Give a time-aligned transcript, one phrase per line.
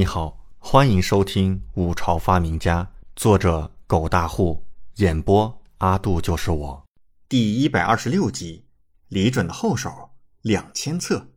[0.00, 2.82] 你好，欢迎收听《五朝发明家》，
[3.14, 6.86] 作者狗大户，演播阿杜就是我，
[7.28, 8.64] 第一百二十六集，
[9.08, 9.92] 李准的后手
[10.40, 11.28] 两千册。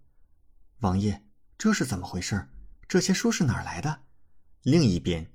[0.79, 1.23] 王爷，
[1.57, 2.47] 这是怎么回事？
[2.87, 3.99] 这些书是哪来的？
[4.61, 5.29] 另一边，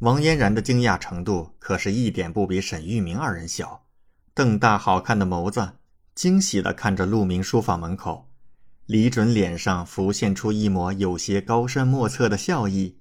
[0.00, 3.86] 王嫣然的惊讶程度可是一点不比沈玉明二人小，
[4.34, 5.76] 瞪大好看的眸子，
[6.14, 8.28] 惊喜地看着鹿鸣书房门口。
[8.86, 12.98] 李准脸上浮现出一抹有些高深莫测的笑意。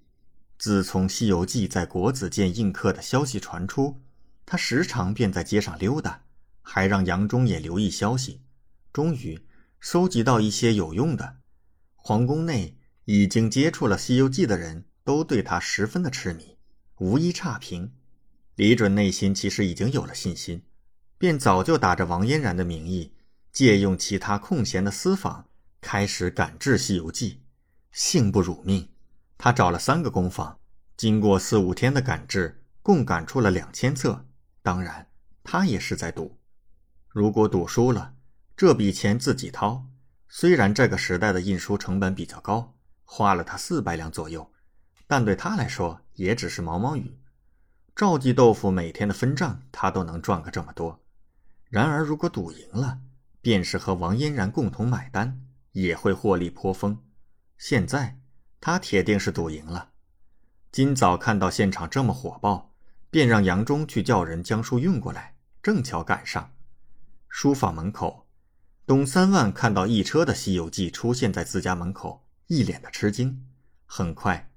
[0.57, 3.99] 自从《西游记》在国子监印刻的消息传出，
[4.45, 6.23] 他时常便在街上溜达，
[6.61, 8.39] 还让杨忠也留意消息。
[8.93, 9.41] 终于
[9.81, 11.37] 收集到一些有用的。
[11.95, 16.57] 皇宫内已经接触了《西游记》的人都对他十分的痴迷，
[16.99, 17.91] 无一差评。
[18.55, 20.63] 李准内心其实已经有了信心，
[21.17, 23.11] 便早就打着王嫣然的名义，
[23.51, 25.49] 借用其他空闲的私房。
[25.83, 27.33] 开始赶制《西游记》，
[27.91, 28.89] 幸不辱命。
[29.37, 30.57] 他找了三个工坊，
[30.95, 34.25] 经过四五天的赶制，共赶出了两千册。
[34.61, 35.09] 当然，
[35.43, 36.39] 他也是在赌，
[37.09, 38.13] 如果赌输了，
[38.55, 39.85] 这笔钱自己掏。
[40.29, 44.49] 虽然这个时代的印书成本比较高，花了他四百两左右，
[45.05, 47.19] 但对他来说也只是毛毛雨。
[47.93, 51.03] 赵记豆腐每天的分账，他都能赚个这么多。
[51.69, 52.99] 然而，如果赌赢了，
[53.41, 55.41] 便是和王嫣然共同买单。
[55.73, 56.97] 也会获利颇丰。
[57.57, 58.17] 现在
[58.59, 59.91] 他铁定是赌赢了。
[60.71, 62.73] 今早看到现场这么火爆，
[63.11, 66.51] 便让杨忠去叫人将书运过来，正巧赶上。
[67.29, 68.25] 书房门口，
[68.87, 73.45] 董三万看到一车的《西游记》出现在自家门口，一脸的吃惊。
[73.85, 74.49] 很快，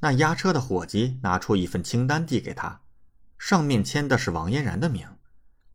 [0.00, 2.82] 那押车的伙计拿出一份清单递给他，
[3.38, 5.08] 上面签的是王嫣然的名。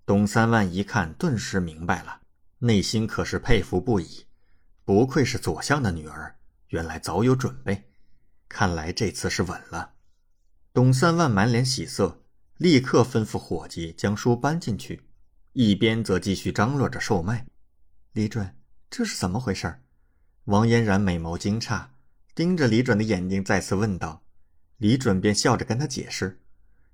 [0.06, 2.22] 董三万一看，顿时明白了，
[2.59, 4.27] 内心可是佩服不已。
[4.88, 6.33] 不愧是左相的女儿，
[6.69, 7.91] 原来早有准备。
[8.47, 9.95] 看来这次是稳了。
[10.71, 12.23] 董三万满脸喜色，
[12.55, 15.03] 立刻吩咐伙计将书搬进去，
[15.52, 17.45] 一边则继续张罗着售卖。
[18.13, 18.56] 李准，
[18.89, 19.81] 这是怎么回事？
[20.45, 21.88] 王嫣然美眸惊诧，
[22.33, 24.23] 盯着李准的眼睛，再次问道。
[24.78, 26.39] 李准便笑着跟他解释。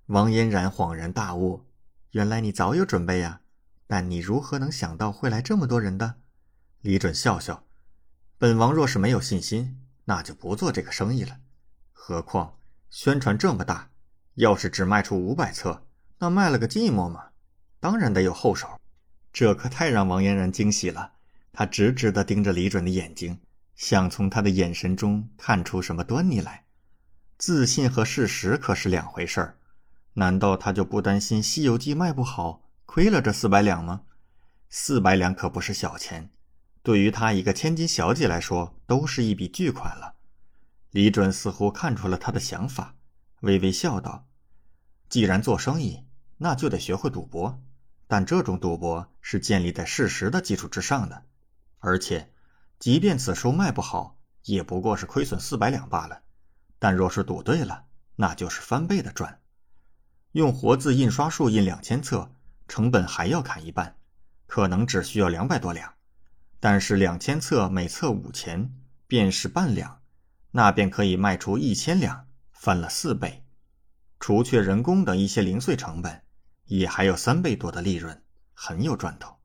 [0.07, 1.67] 王嫣然恍然大悟：
[2.09, 3.41] 原来你早有准备呀！
[3.85, 6.15] 但你如何能想到会来这么多人的？
[6.81, 7.63] 李准笑笑。
[8.43, 11.37] 本王若是没有信心，那就不做这个生意了。
[11.93, 12.57] 何况
[12.89, 13.89] 宣传这么大，
[14.33, 15.85] 要是只卖出五百册，
[16.19, 17.27] 那卖了个寂寞嘛。
[17.79, 18.77] 当然得有后手，
[19.31, 21.13] 这可太让王嫣然惊喜了。
[21.53, 23.39] 他直直地盯着李准的眼睛，
[23.77, 26.65] 想从他的眼神中看出什么端倪来。
[27.37, 29.57] 自信和事实可是两回事儿。
[30.15, 34.01] 难道他就不担心《西游记》卖不好，亏了这四百两吗？
[34.69, 36.29] 四百两可不是小钱。
[36.83, 40.15] 对于她一个千金小姐来说，都是一笔巨款了。
[40.91, 42.93] 李准似乎看出了她的想法，
[43.39, 44.27] 微微笑道
[45.09, 46.03] ：“既然做生意，
[46.37, 47.63] 那就得学会赌博。
[48.05, 51.23] 但这种赌博是建立在事实的基础之上的。
[51.79, 52.31] 而且，
[52.77, 56.21] 即便此书卖不好，也不过是亏损四百两罢了。
[56.77, 57.85] 但若是赌对了，
[58.17, 59.39] 那就是翻倍的赚。
[60.33, 62.29] 用活字印刷术印两千册，
[62.67, 63.95] 成本还要砍一半，
[64.47, 65.93] 可能只需要两百多两。”
[66.63, 68.71] 但是两千册每册五钱，
[69.05, 69.99] 便是半两，
[70.51, 73.43] 那便可以卖出一千两，翻了四倍。
[74.17, 76.21] 除却人工等一些零碎成本，
[76.63, 79.35] 也还有三倍多的利润，很有赚头。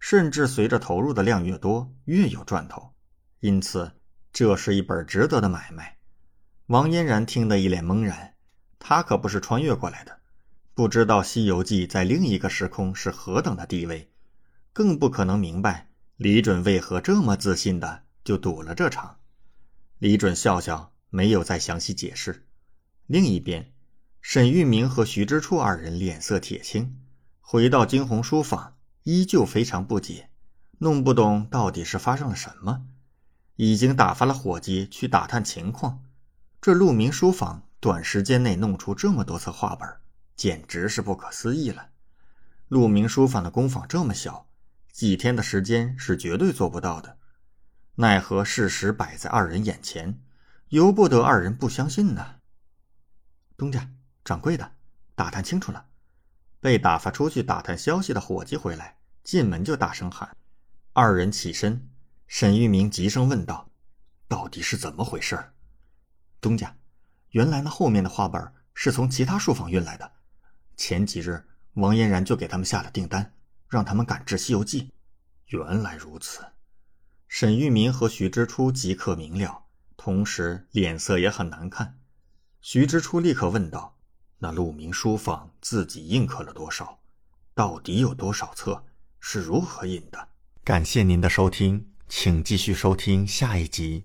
[0.00, 2.94] 甚至随着投入的量越多，越有赚头。
[3.38, 3.92] 因此，
[4.32, 5.98] 这是一本值得的买卖。
[6.66, 8.34] 王嫣然听得一脸懵然，
[8.80, 10.18] 他可不是穿越过来的，
[10.74, 14.10] 不知道《西游记》在另一个时空是何等的地位，
[14.72, 15.86] 更不可能明白。
[16.20, 19.16] 李准为何这么自信的就赌了这场？
[19.96, 22.46] 李准笑笑，没有再详细解释。
[23.06, 23.72] 另一边，
[24.20, 27.00] 沈玉明和徐知处二人脸色铁青，
[27.40, 30.28] 回到惊鸿书房，依旧非常不解，
[30.80, 32.84] 弄不懂到底是发生了什么。
[33.56, 36.04] 已经打发了伙计去打探情况，
[36.60, 39.88] 这鹿鸣书房短时间内弄出这么多册画本，
[40.36, 41.88] 简直是不可思议了。
[42.68, 44.48] 鹿鸣书房的工坊这么小。
[44.92, 47.18] 几天的时间是绝对做不到的，
[47.96, 50.20] 奈何事实摆在二人眼前，
[50.68, 52.36] 由不得二人不相信呢。
[53.56, 53.90] 东家，
[54.24, 54.72] 掌柜的，
[55.14, 55.86] 打探清楚了。
[56.60, 60.36] 被打发出去打探消息的伙计回来，进门就大声喊。
[60.92, 61.88] 二人起身，
[62.26, 63.70] 沈玉明急声问道
[64.28, 65.52] ：“到底是怎么回事？”
[66.40, 66.76] 东家，
[67.30, 70.12] 原来那后面的画本是从其他书房运来的，
[70.76, 73.32] 前几日王嫣然就给他们下了订单。
[73.70, 74.82] 让他们赶制《西游记》。
[75.46, 76.44] 原来如此，
[77.28, 79.62] 沈玉明和徐之初即刻明了，
[79.96, 81.98] 同时脸色也很难看。
[82.60, 83.96] 徐之初立刻问道
[84.38, 86.98] ：“那鹿鸣书坊自己印刻了多少？
[87.54, 88.84] 到底有多少册？
[89.20, 90.28] 是如何印的？”
[90.64, 94.04] 感谢您的收听，请继续收听下一集。